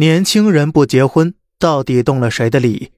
[0.00, 2.90] 年轻人不结婚，到底动了谁的利益？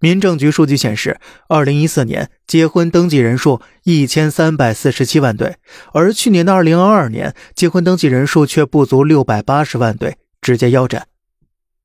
[0.00, 5.56] 民政局数据显示，二零一四年结婚登记人数一千三百四十七万对，
[5.94, 11.06] 而去年的二零二二年结婚登记人数却不足六百八十万对，直接腰斩。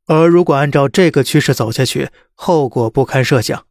[0.06, 3.64] 而如果按照这个趋势走下去，后果不堪设想。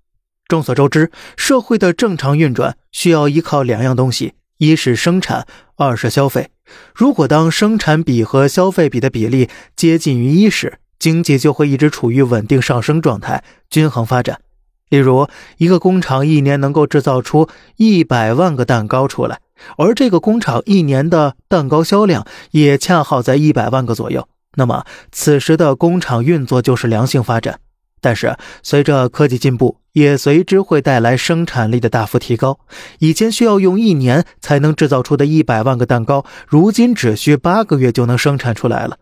[0.49, 6.49] 众所周知，社会的正常运转需要依靠两样东西：一是生产，二是消费。
[6.95, 14.41] 如果当生产比和消费比的比例接近于一时，经济就会一直处于稳定上升状态，均衡发展。
[14.89, 15.29] 例如，
[15.59, 19.41] 一个工厂一年能够制造出一百万个蛋糕出来，
[19.79, 27.59] 而这个工厂一年的蛋糕销量也恰好在一百万个左右，那么此时的工厂运作就是良性发展。
[28.01, 32.61] 但是，随着科技进步，也随之会带来生产力的大幅提高。
[33.01, 38.99] 以前需要用一年才能制造出的一百万个蛋糕，如今只需八个月就能生产出来了。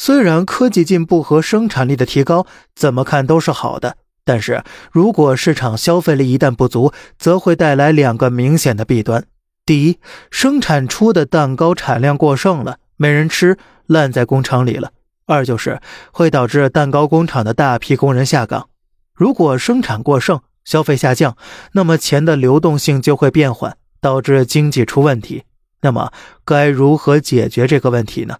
[0.00, 9.24] 虽然科技进步和生产力的提高怎么看都是好的，但是如果市场消费力一旦不足，则会带来两个明显的弊端：
[9.66, 9.98] 第一，
[10.30, 14.90] 生产出的蛋糕产量过剩了，没人吃，烂在工厂里了；
[15.26, 15.80] 二就是
[16.12, 18.68] 会导致蛋糕工厂的大批工人下岗。
[19.12, 21.36] 如果生产过剩，消费下降，
[21.72, 25.42] 那么钱的流动性就会变缓，导致经济出问题。
[25.82, 26.12] 那么
[26.44, 28.36] 该如何解决这个问题呢？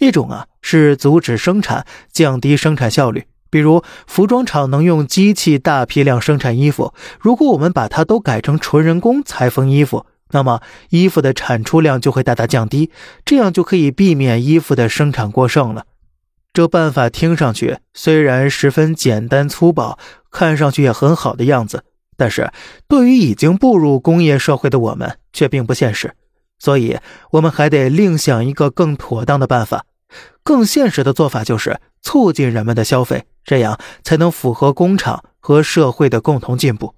[0.00, 3.26] 一种啊是阻止生产，降低生产效率。
[3.50, 12.90] 比如服装厂能用机器大批量生产衣服，如果我们把它都改成纯人工裁缝衣服，那么衣服的产出量就会大大降低，
[13.24, 15.84] 这样就可以避免衣服的生产过剩了。
[16.52, 19.98] 这办法听上去虽然十分简单粗暴，
[20.30, 21.82] 看上去也很好的样子，
[22.16, 22.52] 但是
[22.88, 26.14] 对于已经步入工业社会的我们却并不现实，
[26.60, 26.96] 所以
[27.32, 29.84] 我们还得另想一个更妥当的办法。
[30.42, 36.94] 更现实的做法就是促进人们的消费，这样才能符合工厂和社会的共同进步。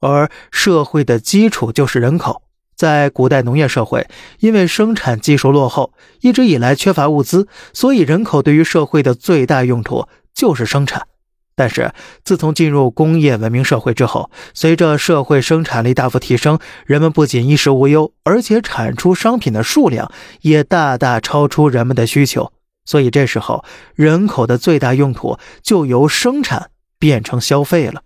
[0.00, 2.42] 而社会的基础就是人口。
[2.76, 4.06] 在古代农业社会，
[4.38, 11.08] 因为生产技术落后，一直以来缺乏物资，所以人口对于社会的最大用途就是生产。
[11.58, 11.92] 但是
[12.22, 22.52] 自从进入工业文明社会之后，随着社会生产力大幅提升，人们不仅衣食无忧，而且产出商品的数量也大大超出人们的需求。
[22.84, 23.64] 所以这时候，
[23.96, 28.02] 人口的最大用途就由生产变成消费了。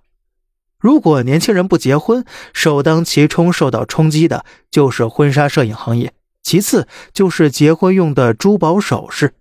[0.80, 2.24] 如果年轻人不结婚，
[2.54, 9.34] 首当其冲受到冲击的就是婚纱摄影行业，其次就是结婚用的珠宝首饰。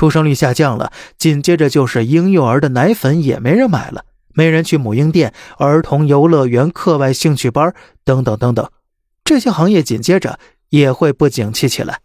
[0.00, 8.70] 出生率下降了，紧接着就是婴幼儿的奶粉也没人买了，没人去母婴店、儿童游乐园、课外兴趣班等等等等，
[9.24, 10.38] 这些行业紧接着
[10.70, 12.00] 也会不景气起来。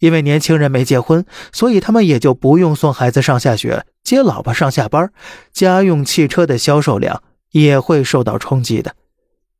[0.00, 5.12] 因为年轻人没结婚，所以他们也就不用送孩子上下学、接老婆上下班，
[5.52, 7.22] 家用汽车的销售量
[7.52, 8.96] 也会受到冲击的。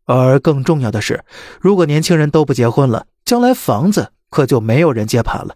[0.06, 1.22] 而更重要的是，
[1.60, 5.54] 如果年轻人都不结婚了，将来房子可就没有人接盘了。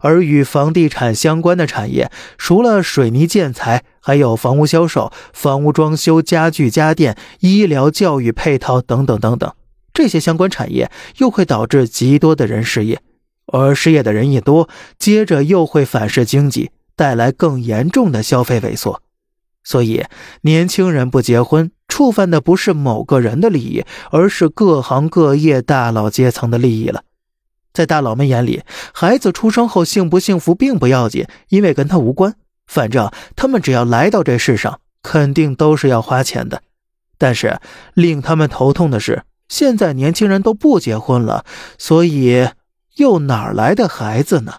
[0.00, 9.52] 而与房地产相关的产业，除了水泥建材，还有房屋销售、房屋装修、家具家电、医疗、教育配套等等等等。
[9.94, 13.00] 这些相关产业又会导致极多的人失业，
[13.46, 14.68] 而失业的人一多，
[14.98, 19.02] 接着又会反噬经济，带来更严重的消费萎缩。
[19.64, 20.04] 所以，
[20.40, 27.04] 年轻人不结婚，触犯的不是某个人的利益，而是各行各业大佬阶层的利益了。
[27.72, 28.62] 在大佬们眼里，
[28.92, 32.34] 孩子出生后幸不幸福并不要紧，因为跟他无关。
[32.66, 36.62] 反正他们只要来到这世上，肯定都是要花钱的。
[37.18, 37.60] 但是
[37.94, 41.44] 令他们头痛的是，现在年轻人都不结婚了，
[41.78, 42.48] 所以
[42.96, 44.58] 又哪来的孩子呢？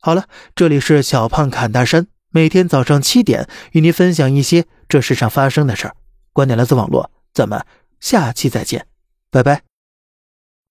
[0.00, 5.96] 好了，这里是小胖侃大山，每天早上七点与您分享一些这世上发生的事儿。
[6.32, 7.64] 观点来自网络，咱们
[8.00, 8.86] 下期再见，
[9.30, 9.67] 拜拜。